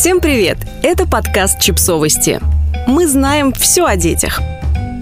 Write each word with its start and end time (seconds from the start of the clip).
Всем 0.00 0.22
привет! 0.22 0.56
Это 0.82 1.06
подкаст 1.06 1.60
«Чипсовости». 1.60 2.40
Мы 2.86 3.06
знаем 3.06 3.52
все 3.52 3.84
о 3.84 3.96
детях. 3.96 4.40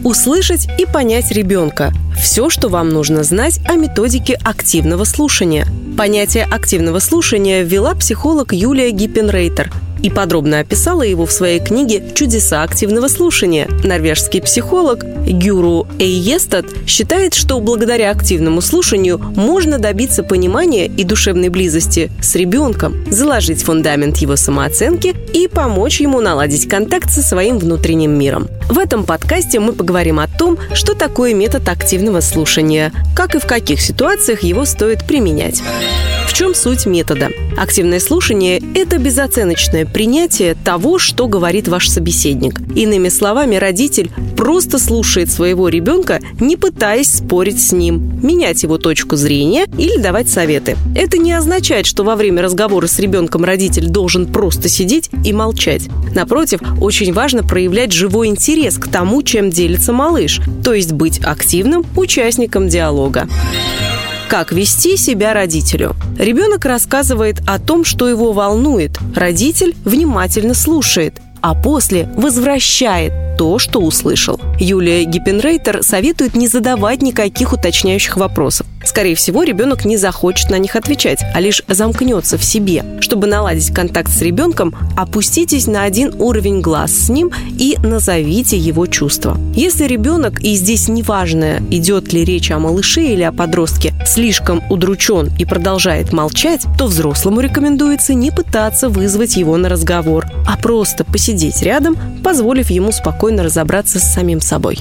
Услышать 0.02 0.68
и 0.76 0.86
понять 0.86 1.30
ребенка. 1.30 1.92
Все, 2.20 2.50
что 2.50 2.68
вам 2.68 2.88
нужно 2.88 3.22
знать 3.22 3.60
о 3.64 3.74
методике 3.74 4.38
активного 4.42 5.04
слушания. 5.04 5.66
Понятие 5.96 6.44
активного 6.44 6.98
слушания 6.98 7.62
ввела 7.62 7.94
психолог 7.94 8.52
Юлия 8.52 8.90
Гиппенрейтер– 8.90 9.72
и 10.02 10.10
подробно 10.10 10.60
описала 10.60 11.02
его 11.02 11.26
в 11.26 11.32
своей 11.32 11.60
книге 11.60 12.02
«Чудеса 12.14 12.62
активного 12.62 13.08
слушания». 13.08 13.68
Норвежский 13.84 14.40
психолог 14.40 15.04
Гюру 15.26 15.86
Эйестад 15.98 16.66
считает, 16.86 17.34
что 17.34 17.60
благодаря 17.60 18.10
активному 18.10 18.60
слушанию 18.60 19.18
можно 19.18 19.78
добиться 19.78 20.22
понимания 20.22 20.86
и 20.86 21.04
душевной 21.04 21.48
близости 21.48 22.10
с 22.20 22.34
ребенком, 22.34 23.04
заложить 23.10 23.62
фундамент 23.62 24.18
его 24.18 24.36
самооценки 24.36 25.14
и 25.32 25.48
помочь 25.48 26.00
ему 26.00 26.20
наладить 26.20 26.68
контакт 26.68 27.10
со 27.10 27.22
своим 27.22 27.58
внутренним 27.58 28.18
миром. 28.18 28.48
В 28.68 28.78
этом 28.78 29.04
подкасте 29.04 29.60
мы 29.60 29.72
поговорим 29.72 30.20
о 30.20 30.28
том, 30.28 30.58
что 30.74 30.94
такое 30.94 31.34
метод 31.34 31.68
активного 31.68 32.07
слушания, 32.20 32.92
как 33.14 33.34
и 33.34 33.38
в 33.38 33.46
каких 33.46 33.80
ситуациях 33.80 34.42
его 34.42 34.64
стоит 34.64 35.06
применять. 35.06 35.62
В 36.28 36.34
чем 36.34 36.54
суть 36.54 36.84
метода? 36.84 37.30
Активное 37.56 37.98
слушание– 37.98 38.62
это 38.74 38.98
безоценочное 38.98 39.86
принятие 39.86 40.54
того, 40.54 40.98
что 40.98 41.26
говорит 41.26 41.66
ваш 41.68 41.88
собеседник. 41.88 42.60
Иными 42.76 43.08
словами, 43.08 43.56
родитель 43.56 44.10
просто 44.36 44.78
слушает 44.78 45.32
своего 45.32 45.68
ребенка, 45.68 46.20
не 46.38 46.56
пытаясь 46.56 47.12
спорить 47.12 47.60
с 47.60 47.72
ним, 47.72 48.20
менять 48.22 48.62
его 48.62 48.76
точку 48.76 49.16
зрения 49.16 49.66
или 49.78 49.96
давать 50.00 50.28
советы. 50.28 50.76
Это 50.94 51.16
не 51.16 51.32
означает, 51.32 51.86
что 51.86 52.04
во 52.04 52.14
время 52.14 52.42
разговора 52.42 52.86
с 52.86 52.98
ребенком 53.00 53.42
родитель 53.42 53.88
должен 53.88 54.26
просто 54.26 54.68
сидеть 54.68 55.10
и 55.24 55.32
молчать. 55.32 55.88
Напротив, 56.14 56.60
очень 56.80 57.12
важно 57.12 57.42
проявлять 57.42 57.92
живой 57.92 58.28
интерес 58.28 58.76
к 58.76 58.86
тому, 58.86 59.22
чем 59.22 59.50
делится 59.50 59.92
малыш, 59.94 60.40
то 60.62 60.74
есть 60.74 60.92
быть 60.92 61.20
активным 61.24 61.84
участником 61.96 62.68
диалога. 62.68 63.26
Как 64.28 64.52
вести 64.52 64.98
себя 64.98 65.32
родителю? 65.32 65.96
Ребенок 66.18 66.66
рассказывает 66.66 67.40
о 67.46 67.58
том, 67.58 67.86
что 67.86 68.06
его 68.06 68.32
волнует. 68.32 68.98
Родитель 69.16 69.74
внимательно 69.86 70.52
слушает, 70.52 71.22
а 71.40 71.54
после 71.54 72.08
возвращает 72.16 73.12
то, 73.38 73.58
что 73.58 73.80
услышал. 73.80 74.40
Юлия 74.58 75.04
Гиппенрейтер 75.04 75.82
советует 75.82 76.34
не 76.34 76.48
задавать 76.48 77.02
никаких 77.02 77.52
уточняющих 77.52 78.16
вопросов. 78.16 78.66
Скорее 78.84 79.14
всего, 79.14 79.42
ребенок 79.42 79.84
не 79.84 79.96
захочет 79.96 80.50
на 80.50 80.58
них 80.58 80.74
отвечать, 80.74 81.20
а 81.34 81.40
лишь 81.40 81.62
замкнется 81.68 82.38
в 82.38 82.44
себе. 82.44 82.84
Чтобы 83.00 83.26
наладить 83.26 83.72
контакт 83.72 84.10
с 84.10 84.22
ребенком, 84.22 84.74
опуститесь 84.96 85.66
на 85.66 85.84
один 85.84 86.14
уровень 86.18 86.60
глаз 86.60 86.92
с 86.92 87.08
ним 87.08 87.30
и 87.58 87.76
назовите 87.82 88.56
его 88.56 88.86
чувства. 88.86 89.38
Если 89.54 89.84
ребенок, 89.84 90.40
и 90.40 90.54
здесь 90.54 90.88
неважно, 90.88 91.60
идет 91.70 92.12
ли 92.12 92.24
речь 92.24 92.50
о 92.50 92.58
малыше 92.58 93.02
или 93.02 93.22
о 93.22 93.32
подростке, 93.32 93.94
слишком 94.06 94.62
удручен 94.70 95.30
и 95.38 95.44
продолжает 95.44 96.12
молчать, 96.12 96.62
то 96.78 96.86
взрослому 96.86 97.40
рекомендуется 97.40 98.14
не 98.14 98.30
пытаться 98.30 98.88
вызвать 98.88 99.36
его 99.36 99.56
на 99.56 99.68
разговор, 99.68 100.26
а 100.48 100.56
просто 100.56 101.04
посидеть 101.04 101.60
рядом, 101.60 101.94
позволив 102.24 102.70
ему 102.70 102.90
спокойно 102.90 103.42
разобраться 103.42 103.98
с 103.98 104.14
самим 104.14 104.40
собой. 104.40 104.78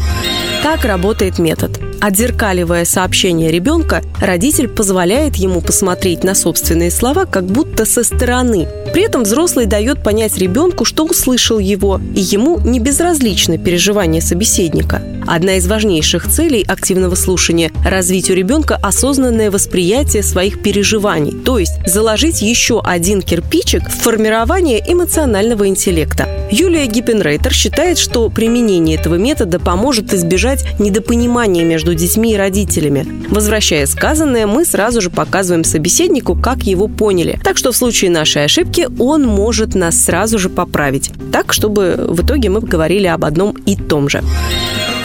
Как 0.64 0.86
работает 0.86 1.40
метод? 1.40 1.78
Отзеркаливая 2.00 2.86
сообщение 2.86 3.52
ребенка, 3.52 4.04
родитель 4.22 4.68
позволяет 4.68 5.36
ему 5.36 5.62
посмотреть 5.62 6.24
на 6.24 6.36
собственные 6.36 6.92
слова 6.92 7.26
как 7.26 7.46
будто 7.46 7.86
со 7.86 8.04
стороны. 8.04 8.68
При 8.94 9.04
этом 9.04 9.24
взрослый 9.24 9.66
дает 9.66 10.04
понять 10.04 10.38
ребенку, 10.38 10.86
что 10.86 11.06
услышал 11.06 11.60
его, 11.60 12.00
и 12.16 12.22
ему 12.22 12.60
не 12.60 12.80
безразлично 12.80 13.58
переживание 13.58 14.22
собеседника. 14.22 15.02
Одна 15.26 15.56
из 15.56 15.68
важнейших 15.68 16.30
целей 16.30 16.64
активного 16.66 17.16
слушания– 17.16 17.72
развить 17.86 18.30
у 18.30 18.34
ребенка 18.34 18.80
осознанное 18.82 19.52
восприятие 19.52 20.24
своих 20.24 20.62
переживаний, 20.62 21.34
то 21.34 21.60
есть 21.60 21.74
заложить 21.86 22.42
еще 22.42 22.82
один 22.82 23.22
кирпичик 23.22 23.90
в 23.90 23.94
формирование 23.94 24.82
эмоционального 24.88 25.68
интеллекта. 25.68 26.30
Юлия 26.50 26.86
Гиппенрейтер 26.86 27.54
считает, 27.54 27.98
что 27.98 28.30
применение 28.30 28.98
этого 28.98 29.16
метода 29.16 29.60
поможет 29.60 30.14
избежать 30.14 30.66
недопонимания 30.80 31.66
между 31.66 31.87
детьми 31.96 32.34
и 32.34 32.38
родителями. 32.38 33.06
Возвращая 33.30 33.86
сказанное, 33.86 34.48
мы 34.48 34.66
сразу 34.66 35.02
же 35.02 35.10
показываем 35.10 35.64
собеседнику, 35.64 36.36
как 36.36 36.64
его 36.64 36.88
поняли. 36.88 37.40
Так 37.44 37.58
что 37.58 37.72
в 37.72 37.78
случае 37.78 38.12
нашей 38.12 38.46
ошибки 38.46 38.88
он 39.00 39.26
может 39.26 39.76
нас 39.76 40.02
сразу 40.02 40.40
же 40.40 40.50
поправить. 40.50 41.12
Так, 41.32 41.54
чтобы 41.54 41.96
в 41.98 42.24
итоге 42.24 42.50
мы 42.50 42.62
говорили 42.62 43.08
об 43.08 43.26
одном 43.26 43.52
и 43.66 43.76
том 43.76 44.10
же. 44.10 44.24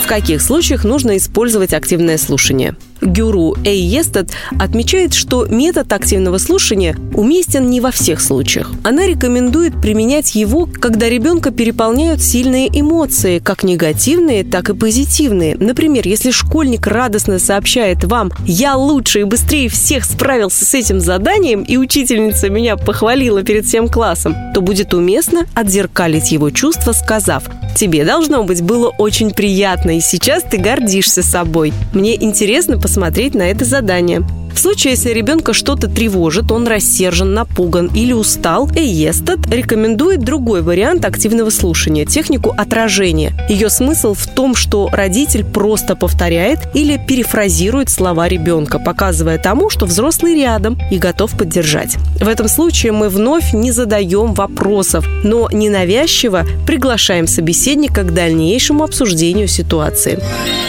В 0.03 0.07
каких 0.07 0.43
случаях 0.43 0.85
нужно 0.85 1.17
использовать 1.17 1.73
активное 1.73 2.19
слушание? 2.19 2.77
Гюру 3.03 3.57
Эйестед 3.65 4.31
отмечает, 4.59 5.13
что 5.13 5.47
метод 5.47 5.93
активного 5.93 6.39
слушания 6.39 6.97
уместен 7.15 7.69
не 7.69 7.81
во 7.81 7.91
всех 7.91 8.21
случаях. 8.21 8.71
Она 8.85 9.07
рекомендует 9.07 9.81
применять 9.81 10.35
его, 10.35 10.67
когда 10.67 11.09
ребенка 11.09 11.51
переполняют 11.51 12.23
сильные 12.23 12.69
эмоции, 12.69 13.39
как 13.39 13.65
негативные, 13.65 14.45
так 14.45 14.71
и 14.71 14.75
позитивные. 14.75 15.57
Например, 15.59 16.07
если 16.07 16.31
школьник 16.31 16.87
радостно 16.87 17.39
сообщает 17.39 18.05
вам 18.05 18.33
«Я 18.47 18.77
лучше 18.77 19.21
и 19.21 19.25
быстрее 19.25 19.69
всех 19.69 20.05
справился 20.05 20.65
с 20.65 20.75
этим 20.75 21.01
заданием, 21.01 21.63
и 21.63 21.77
учительница 21.77 22.49
меня 22.49 22.77
похвалила 22.77 23.43
перед 23.43 23.67
всем 23.67 23.89
классом», 23.89 24.35
то 24.55 24.61
будет 24.61 24.95
уместно 24.95 25.47
отзеркалить 25.55 26.33
его 26.33 26.51
чувства, 26.51 26.93
сказав 26.93 27.45
«Тебе, 27.77 28.05
должно 28.05 28.45
быть, 28.45 28.63
было 28.63 28.89
очень 28.99 29.33
приятно, 29.33 29.97
и 29.97 30.01
сейчас 30.01 30.43
ты 30.43 30.59
гордишься 30.59 31.23
собой. 31.23 31.73
Мне 31.93 32.15
интересно 32.23 32.79
посмотреть 32.79 33.35
на 33.35 33.43
это 33.43 33.65
задание. 33.65 34.23
В 34.55 34.59
случае, 34.59 34.93
если 34.93 35.11
ребенка 35.11 35.55
что-то 35.55 35.89
тревожит, 35.89 36.53
он 36.53 36.67
рассержен, 36.67 37.33
напуган 37.35 37.91
или 37.95 38.13
устал, 38.13 38.71
Эйестед 38.75 39.47
рекомендует 39.51 40.21
другой 40.21 40.63
вариант 40.63 41.05
активного 41.05 41.51
слушания– 41.51 42.05
технику 42.07 42.55
отражения. 42.57 43.35
Ее 43.49 43.71
смысл 43.71 44.15
в 44.15 44.27
том, 44.27 44.55
что 44.55 44.89
родитель 44.93 45.45
просто 45.45 45.97
повторяет 45.97 46.61
или 46.75 46.99
перефразирует 46.99 47.89
слова 47.89 48.29
ребенка, 48.29 48.79
показывая 48.79 49.39
тому, 49.39 49.71
что 49.71 49.87
взрослый 49.87 50.35
рядом 50.35 50.79
и 50.91 50.99
готов 50.99 51.37
поддержать. 51.37 51.97
В 52.21 52.29
этом 52.29 52.47
случае 52.49 52.93
мы 52.93 53.09
вновь 53.09 53.55
не 53.55 53.73
задаем 53.73 54.35
вопросов, 54.35 55.07
но 55.25 55.49
ненавязчиво 55.51 56.45
приглашаем 56.67 57.27
собеседника 57.27 58.03
к 58.03 58.13
дальнейшему 58.13 58.85
обсуждению 58.85 59.49
ситуации. 59.49 60.21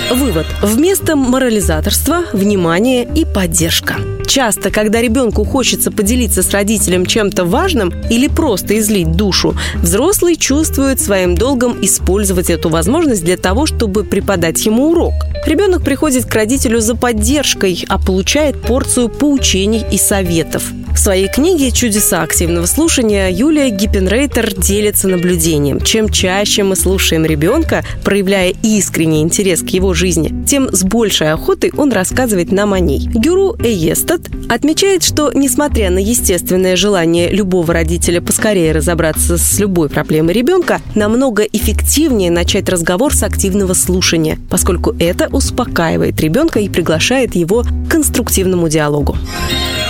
Вывод. 0.10 0.46
Вместо 0.62 1.16
морализаторства– 1.16 2.24
внимание 2.34 3.08
и 3.16 3.26
поддержка 3.26 3.73
поддержка. 3.74 3.96
Часто, 4.26 4.72
когда 4.72 5.02
ребенку 5.02 5.44
хочется 5.44 5.92
поделиться 5.92 6.42
с 6.42 6.52
родителем 6.52 7.06
чем-то 7.06 7.46
важным 7.46 7.94
или 8.10 8.28
просто 8.28 8.80
излить 8.80 9.12
душу, 9.12 9.56
взрослый 9.76 10.36
чувствует 10.36 11.00
своим 11.00 11.36
долгом 11.36 11.78
использовать 11.82 12.50
эту 12.50 12.70
возможность 12.70 13.24
для 13.24 13.38
того, 13.38 13.66
чтобы 13.66 14.04
преподать 14.04 14.66
ему 14.66 14.92
урок. 14.92 15.14
Ребенок 15.46 15.84
приходит 15.84 16.26
к 16.26 16.34
родителю 16.34 16.80
за 16.80 16.96
поддержкой, 16.96 17.86
а 17.90 18.00
получает 18.00 18.62
порцию 18.62 19.10
поучений 19.10 19.84
и 19.92 19.98
советов. 19.98 20.72
В 20.94 21.00
своей 21.00 21.28
книге 21.28 21.72
«Чудеса 21.72 22.22
активного 22.22 22.68
слушания» 22.68 23.28
Юлия 23.30 23.70
Гиппенрейтер 23.72 24.54
делится 24.54 25.08
наблюдением. 25.08 25.82
Чем 25.82 26.08
чаще 26.08 26.64
мы 26.64 26.76
слушаем 26.76 27.26
ребенка, 27.26 27.84
проявляя 28.04 28.54
искренний 28.62 29.22
интерес 29.22 29.64
к 29.64 29.70
его 29.70 29.94
жизни, 29.96 30.46
тем 30.46 30.70
с 30.72 30.84
большей 30.84 31.32
охотой 31.32 31.74
он 31.76 31.92
рассказывает 31.92 32.52
нам 32.52 32.74
о 32.74 32.80
ней. 32.80 33.10
Гюру 33.12 33.56
Эестад 33.60 34.22
отмечает, 34.50 35.04
что, 35.04 35.32
несмотря 35.34 35.90
на 35.90 35.98
естественное 35.98 36.76
желание 36.76 37.30
любого 37.30 37.74
родителя 37.74 38.22
поскорее 38.22 38.72
разобраться 38.72 39.40
с 39.40 39.60
любой 39.60 39.90
проблемой 39.90 40.34
ребенка, 40.36 40.80
намного 40.94 41.44
эффективнее 41.44 42.30
начать 42.30 42.70
разговор 42.70 43.16
с 43.16 43.24
активного 43.24 43.74
слушания, 43.74 44.38
поскольку 44.50 44.96
это 45.00 45.28
успокаивает 45.30 46.22
ребенка 46.22 46.60
и 46.60 46.70
приглашает 46.70 47.36
его 47.36 47.64
к 47.64 47.90
конструктивному 47.90 48.70
диалогу. 48.70 49.18